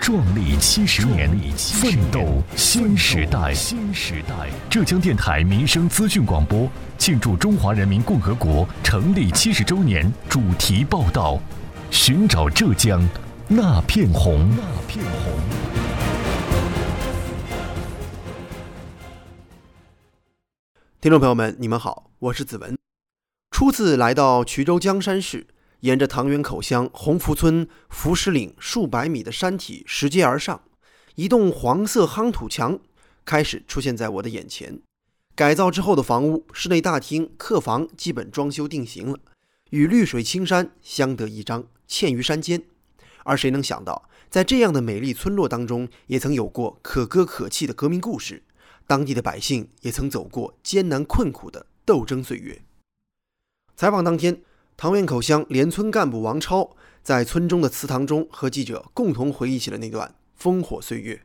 [0.00, 3.52] 壮丽七十年，奋斗新时代。
[3.52, 11.38] 新时代，浙江电台民生资讯广播庆祝中华人民共和国成立七十周年主题报道：
[11.90, 13.06] 寻找浙江
[13.48, 14.48] 那片红。
[14.56, 15.32] 那片红。
[21.00, 22.78] 听众朋友们，你们好，我是子文。
[23.50, 25.48] 初次来到衢州江山市。
[25.80, 30.60] 沿着唐源口乡洪福村福石岭数百米的山体拾阶而上，
[31.14, 32.80] 一栋黄色夯土墙
[33.24, 34.80] 开始出现在我的眼前。
[35.36, 39.20] 改造之后的房屋，室内大厅、客房基本装修定型了，
[39.70, 42.64] 与绿水青山相得益彰，嵌于山间。
[43.22, 48.42] 而谁能想到，在这样的美丽村落当中，也曾有过可歌可泣的革命故事，
[48.88, 52.62] 当地的百姓也曾走过艰难困苦的斗争岁月。
[53.76, 54.42] 采访当天。
[54.80, 56.70] 唐园口乡联村干部王超
[57.02, 60.08] 在村中的祠堂中和记者共同回忆起了那段
[60.40, 61.18] 烽火岁月。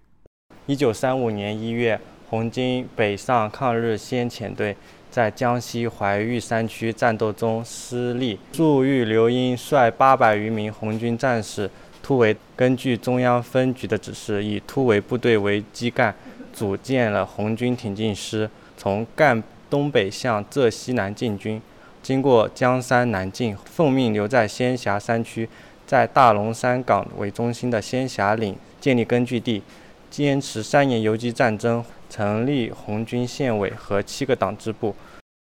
[0.65, 4.75] 一九三五年一月，红军北上抗日先遣队
[5.11, 11.69] 在江西怀玉山区战斗中失利，粟裕刘英率八百余名红军战士
[12.01, 12.35] 突围。
[12.55, 16.15] 根据中央分局的指示，以突围部队为基干，
[16.51, 21.61] 组建了红军挺进师，从赣东北向浙西南进军。
[22.03, 25.47] 经过江山南进，奉命留在仙霞山区，
[25.87, 29.63] 在大龙山港为中心的仙霞岭建立根据地，
[30.11, 34.93] 坚持三年游击战争，成立红军县委和七个党支部。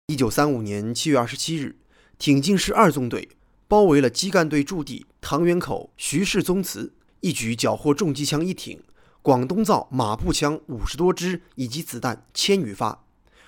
[0.07, 1.75] 一九三五年七月二十七日，
[2.17, 3.27] 挺进师二纵队
[3.67, 8.81] 包围了基干队驻地唐园口徐氏宗祠，一举缴获重机枪一挺、
[9.21, 13.03] 广东造马步枪五十多支以及子弹千余发。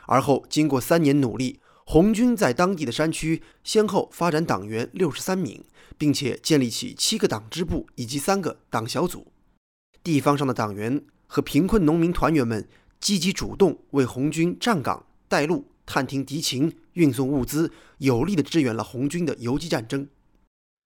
[0.05, 1.61] 而后经过三年努力。
[1.87, 5.63] 红军在当地的山区先后发展党员六十三名，
[5.99, 9.27] 并且建立起七个党支部以及三个党小组。
[10.03, 12.67] 地方上的党员和贫困农民团员们
[12.99, 20.07] 积极主动为红军站岗、带路、探听敌情、运送物资，有力地支援了红军的游击战争。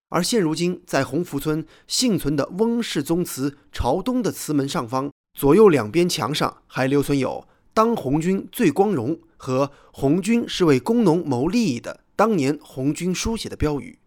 [0.09, 9.19] 而现如今，在洪福村幸存的翁氏宗祠朝东的祠门上方，左右两边墙上还留存有“当红军最光荣”。
[9.41, 13.97] 和红军是为工农谋利益的当年红军书写的标语，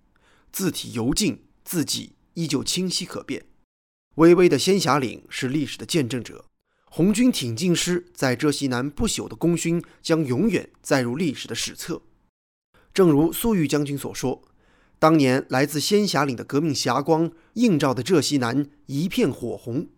[0.53, 3.47] 字体油劲，字迹依旧清晰可辨。
[4.17, 6.45] 巍巍的仙霞岭是历史的见证者，
[6.85, 12.03] 红军挺进师在浙西南不朽的功勋将永远载入历史的史册。
[12.93, 14.43] 正如粟裕将军所说
[15.01, 19.89] ：“当年来自仙霞岭的革命霞光，映照的浙西南一片火红。”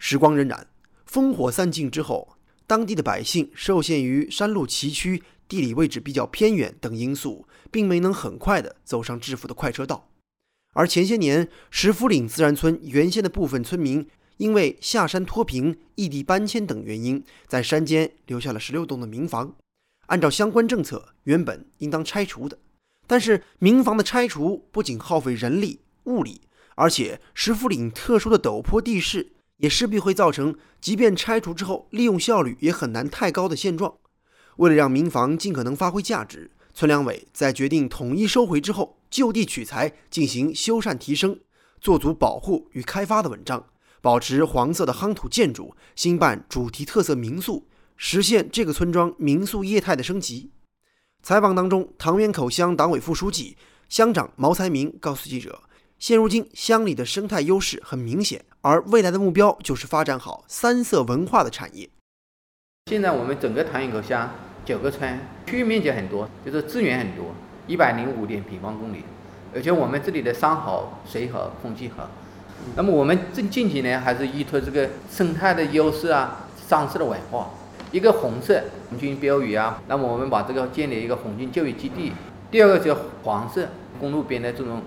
[0.00, 0.64] 时光荏苒，
[1.06, 2.35] 烽火散尽之后。
[2.66, 10.08] 当地的百姓受限于山路崎岖、地理位置比较偏远等因素，并没能很快地走上致富的快车道。
[10.72, 14.06] 而前些年，石福岭自然村原先的部分村民
[14.38, 19.54] 因为下山脱贫、异地搬迁等原因，在山间留下了十六栋的民房。
[20.06, 22.58] 按照相关政策，原本应当拆除的，
[23.06, 26.42] 但是民房的拆除不仅耗费人力物力，
[26.74, 29.32] 而且石福岭特殊的陡坡地势。
[29.58, 33.94] 也势必会造成，即便拆除之后，利用效率也很难太高的现状。
[34.56, 41.40] 为了让民房尽可能发挥价值，村两委在决定统一收回之后，就地取材进行修缮提升，
[41.80, 43.66] 做足保护与开发的文章，
[44.00, 50.50] 保持黄色的夯土建筑，兴办主题特色民宿，实现这个村庄民宿业态的升级。
[51.22, 53.56] 采访当中，唐园口乡党委副书记、
[53.88, 55.62] 乡长毛才明告诉记者。
[55.98, 61.88] 现如今，乡里的生态优势很明显，而未来的目标就是发展好三色文化的产业。
[62.86, 64.28] 现在我们整个唐园口乡
[64.64, 67.26] 九个村，区域面积很多，就是资源很多，
[67.68, 69.04] 一百零五点平方公里，
[69.54, 72.10] 而且我们这里的山好、水好、空气好。
[72.74, 77.48] 那么我们近近几年还是依托这个生态的优势啊，山色的文化，
[77.92, 78.60] 一个红色
[78.90, 82.12] 红军标语啊，那么我们把这个建立一个红军教育基地。
[82.50, 83.68] 第二个就黄色
[84.00, 84.82] 公路边的这种。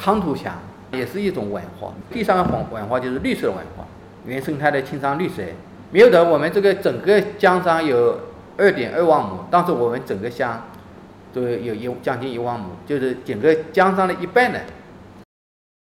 [0.00, 0.58] 夯土墙
[0.92, 3.86] 也是一种文化，第三个文文化就是绿色文化，
[4.26, 5.54] 原生态的青山绿水。
[5.90, 8.18] 没有的，我们这个整个江山有
[8.56, 10.68] 二点二万亩，但是我们整个乡
[11.32, 14.60] 都有一将近一万亩，就是整个江山的一半呢。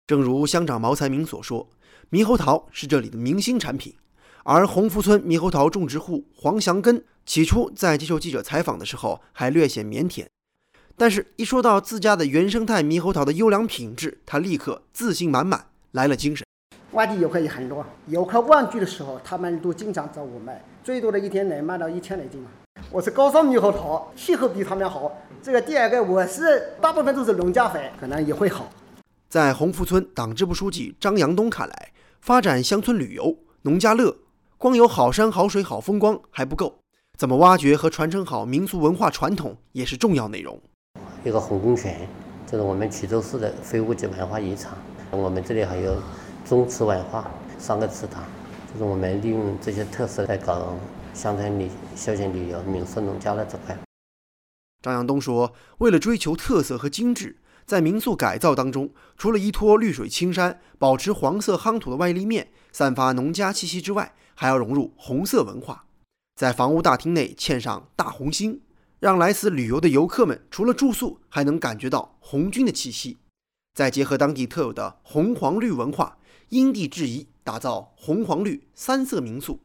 [0.07, 1.67] 正如乡长毛才明所说，
[2.11, 3.93] 猕猴桃是这里的明星产品，
[4.43, 10.25] 而洪福村猕猴桃种植户黄祥根起初在接受记者采访的时候还略显腼腆，
[10.95, 16.45] 但是，一说到自家的原生态猕猴桃的优良品质，他立刻自信满满，来了精神。
[16.91, 22.49] 外地游客也很多，游客旺季的时候，他们都经常找我卖，最多的一天能卖到一千来斤嘛。
[22.91, 25.11] 我是高山猕猴桃，气候比他们好。
[25.41, 28.69] 这个第二个，我是大部分都是农家肥，可能也会好。
[29.27, 31.91] 在洪福村党支部书记张阳东看来，
[32.21, 34.15] 发展乡村旅游、农家乐。
[34.59, 36.79] 光有好山好水好风光还不够，
[37.17, 40.61] 怎么挖掘和传承好民俗文化传统也是重要内容。
[41.25, 42.05] 一个红公泉，
[42.45, 44.77] 这是我们衢州市的非物质文化遗产。
[45.09, 45.95] 我们这里还有
[46.43, 48.25] 宗祠文化三个祠堂，
[48.73, 50.77] 就是我们利用这些特色来搞
[51.13, 53.77] 乡村旅休闲旅游、民宿农家乐这块。
[54.81, 65.85] 张阳东说：“为了追求特色和精致，在民宿改造当中，除了依托绿水青山、保持黄色夯土的外立面，散发农家气息之外，还要融入红色文化，
[66.35, 68.59] 在房屋大厅内嵌上大红星，
[69.03, 73.17] 让来此旅游的游客们除了住宿，还能感觉到红军的气息。
[73.73, 76.17] 再结合当地特有的红黄绿文化，
[76.47, 79.59] 因地制宜打造红黄绿三色民宿，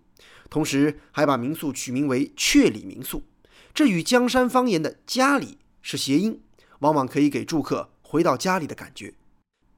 [0.50, 3.22] 同时还把民宿取名为“雀里民宿”，
[3.72, 6.40] 这与江山方言的“家里”是谐音，
[6.80, 9.14] 往往可以给住客回到家里的感觉。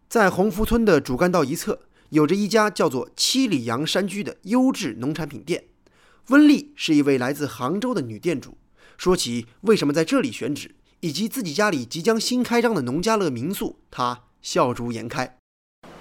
[0.08, 1.82] 在洪福村的主干道一侧。
[2.08, 5.66] 有着一家叫做七里洋山居的优质农产品店，
[6.28, 8.56] 温丽是一位来自杭州的女店主。
[9.00, 15.38] 说起为什么在这里选址，以及自己家里即将新开张的农家乐民宿，他笑逐颜开。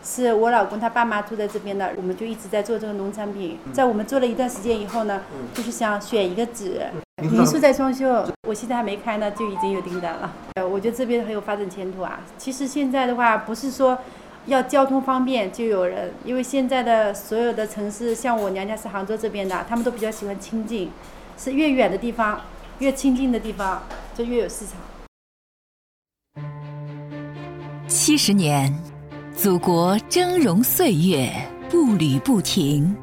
[0.03, 3.57] 是我老公他爸妈住在这边的，我们就一直在做这个农产品。
[3.71, 5.21] 在我们做了一段时间以后呢，
[5.53, 6.85] 就是想选一个址。
[7.21, 10.35] 民宿在装修，我现在还没开呢，就已经有订单了。
[10.55, 12.19] 呃，我觉得这边很有发展前途啊。
[12.37, 13.97] 其实现在的话，不是说。
[14.45, 20.89] 要交通方便就有人，因为现在的所有的城市，像我娘家是杭州这边的，他们都比较喜欢清静，
[21.37, 22.41] 是越远的地方，
[22.79, 23.83] 越亲近的地方
[24.17, 24.77] 就越有市场。
[27.89, 28.73] 七十年，
[29.35, 31.29] 祖国峥嵘岁月
[31.69, 32.95] 步履不停；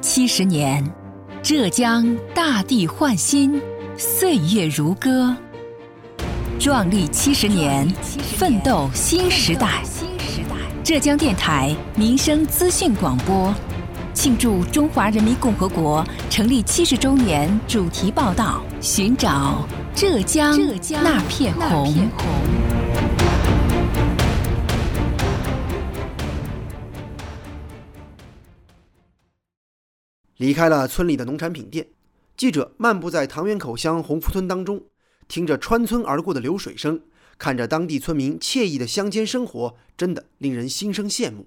[0.00, 0.82] 七十年，
[1.42, 3.60] 浙江大地焕新，
[3.98, 5.36] 岁月如歌。
[6.58, 7.86] 壮丽七十年，
[8.38, 9.82] 奋斗新时代。
[10.82, 13.52] 浙江电台民生资讯广播，
[14.16, 21.92] 庆祝中华人民共和国成立七十周年主题报道：寻找浙江浙江那片红。
[30.38, 31.86] 离开了村里的农产品店，
[32.38, 34.82] 记者漫步在唐园口乡洪福村当中，
[35.28, 37.02] 听着穿村而过的流水声。
[37.36, 41.46] 看着当地村民惬意的乡间生活，真的令人心生羡慕。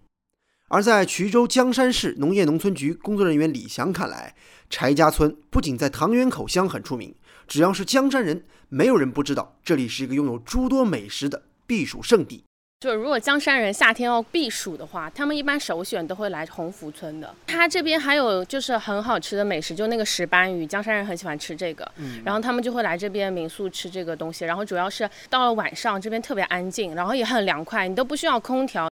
[0.69, 4.36] 而在衢州江山市农业农村局工作人员李翔看来，
[4.69, 7.13] 柴家村不仅在唐源口乡很出名，
[7.48, 12.44] 只要是江山人，没有人不知道这里是一个拥有诸多美食的避暑胜地。
[12.81, 17.36] 就如果江山人夏天要避暑的话，他们一般首选都会来洪福村的。
[17.48, 21.92] 他这边还有就是很好吃的美食，就那个石斑鱼，江山人很喜欢吃这个。
[21.98, 24.45] 嗯，然后他们就会来这边民宿吃这个东西。
[24.45, 28.89] 然后主要是到了晚上，这边特别安静，然后也很凉快，你都不需要空调。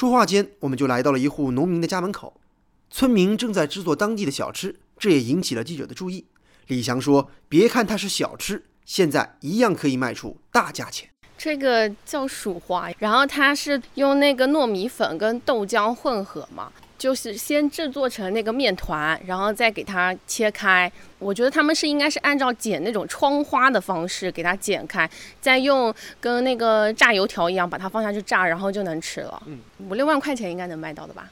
[0.00, 2.40] 说话间，我们就来到了一户农民的家门口，
[2.88, 6.24] 村民正在制作当地的小吃，这也引起了记者的注意。
[6.68, 20.92] 李翔说：“别看它是小吃，现在一样可以卖出大价钱。”这个叫薯花，然后它是用那个糯米粉跟豆浆混合嘛，就是先制作成那个面团，然后再给它切开。
[21.18, 29.42] 我觉得他们是应该是按照剪那种窗花的方式给它剪开，再用跟那个炸油条一样把它放下去炸，然后就能吃了。
[29.46, 31.30] 嗯，五六万块钱应该能卖到的吧。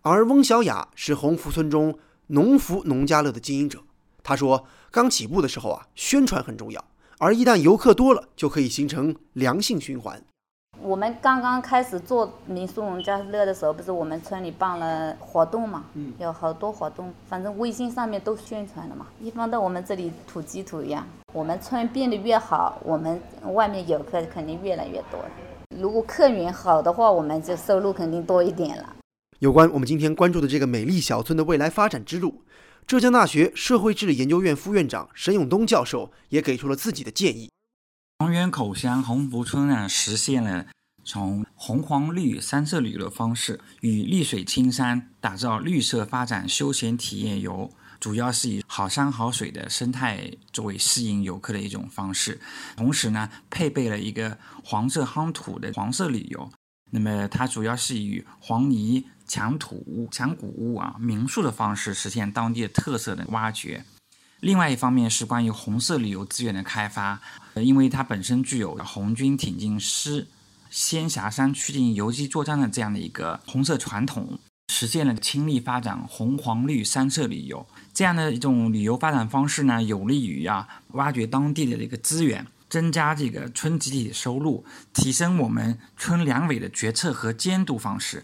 [0.00, 1.98] 而翁小雅是洪福村中
[2.28, 3.80] 农福农家乐的经营者，
[4.22, 6.82] 她说刚起步的时候啊，宣传很重要。
[7.18, 10.22] 而一旦游客多了，就可以形成良性循环。
[10.82, 15.84] 我们刚刚开始做民宿农家乐的时候，不是我们村里办了活动嘛？
[15.92, 19.06] 嗯，有好多活动，反正微信上面都宣传了嘛。
[19.20, 23.20] 一放到我们这里土鸡土鸭，我们村变得越好，我们
[23.52, 25.20] 外面游客肯定越来越多。
[25.76, 28.96] 如果客源好的话，我们就收入肯定多一点了。
[29.40, 32.42] 有关我们今天关注的这个美丽小村的未来发展之路。
[32.86, 37.50] 浙江大学社会治理研究院副院长沈永东教授也给出了自己的建议。
[38.20, 40.66] 唐园口乡洪福村呢，实现了
[41.02, 52.38] 从红黄绿三色旅游方式与绿水青山打造绿色发展休闲体验游，主要是以好山好水的生态作为吸引游客的一种方式。
[52.76, 56.52] 同时呢，配备了一个黄色夯土的黄色旅游。
[56.90, 59.06] 那么它主要是以黄泥。
[59.26, 63.84] 墙土屋、墙古屋啊、民宿的方式实现当地特色的挖掘。
[64.40, 67.20] 另外一方面是关于红色旅游资源的开发，
[67.54, 70.26] 因为它本身具有红军挺进师
[70.70, 74.38] 仙霞山区进行游击作战的这样的一个红色传统，
[74.72, 82.46] 实现了倾力发展红黄绿三色旅游这样的一种旅游发展方式呢，有利于啊挖掘当地的这个资源。
[82.70, 88.22] 增加这个村集体的收入，提升我们村两委的决策和监督方式。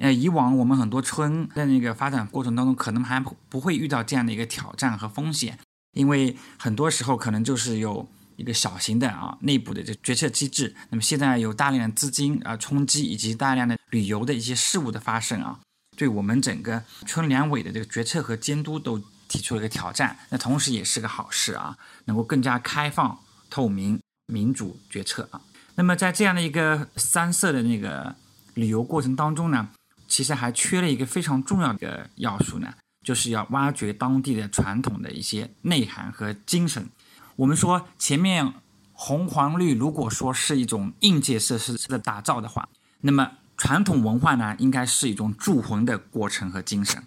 [0.00, 5.58] 呃，以往我们很多村在那个发展过程当中，可能还不会遇到这样的一个挑战和风险，
[5.92, 10.74] 因为很多时候可能就是有一个小型的啊内部的这决策机制。
[10.90, 15.60] 那么现在有大量的资金啊冲击，以及大量的旅游的一些事物的发生啊，
[15.96, 20.18] 对我们整个村两委的这个决策和监督都提出了一个挑战。
[20.30, 23.18] 那同时也是个好事啊，能够更加开放。
[23.48, 25.40] 透明、民主决策啊，
[25.76, 28.16] 那么在这样的一个三色的那个
[28.54, 29.68] 旅游过程当中呢，
[30.08, 36.88] 其实还缺了一个非常重要的要素呢，就是要挖掘当地的传统的一些内涵和精神。
[37.36, 38.54] 我们说前面
[38.92, 42.68] 红黄绿，如果说是一种硬件设施的打造的话，
[43.00, 47.02] 那么传统文化呢，应该是一种铸魂的过程和精神。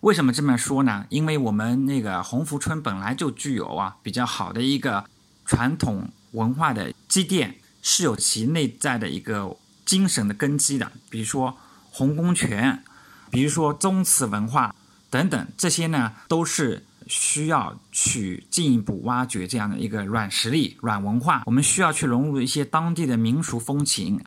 [0.00, 1.06] 为什么这么说呢？
[1.10, 5.04] 因为我们那个鸿福村本来就具有啊比较好的一个。
[5.48, 11.56] 传统文化的积淀是有其内在的一个精神的根基的，比如说
[11.96, 12.82] 洪公权，
[13.30, 14.74] 比如说宗祠文化
[15.08, 21.44] 等等，这些呢都是需要去进一步挖掘这样的一个软实力、软文化。
[21.46, 24.20] 我们需要去融入一些当地的民俗风情，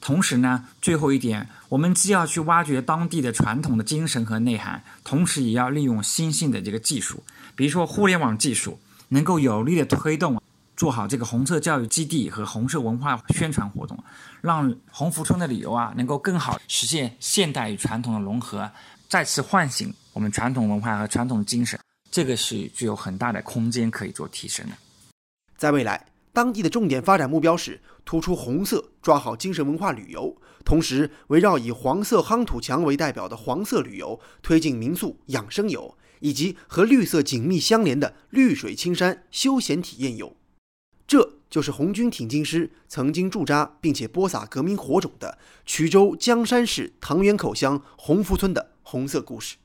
[0.00, 7.24] 同时呢，最后一点，我们既要去挖掘当地的传统的精神和内涵，同时也要利用新兴的这个技术，
[7.56, 8.78] 比如说互联网技术，
[9.08, 10.40] 能够有力的推动。
[10.76, 13.98] 做好这个红色教育基地和红色文化宣传活动，
[14.42, 18.70] 让红福村的旅游啊能够更好实现现代与传统的融合，
[19.08, 21.80] 再次唤醒我们传统文化和传统精神，
[22.10, 24.76] 这个是具有很大的空间可以做提升的。
[25.56, 26.04] 在未来，
[26.34, 40.36] 当地的重点发展目标是突出红色，抓好精神文化旅游，同时围绕以黄色夯土墙为代表的黄色旅游，推进民宿养生游，以及和绿色紧密相连的绿水青山休闲体验游。
[41.06, 49.56] 这就是红军挺进师曾经驻扎并且播撒革命火种的衢州江山市唐源口乡洪福村的红色故事。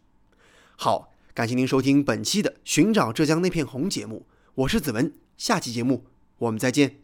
[0.75, 6.05] 好，感谢您收听本期的《寻找浙江那片红》节目，我是子文，下期节目
[6.37, 7.00] 我们再见。